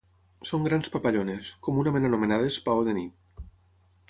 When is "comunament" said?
1.69-2.09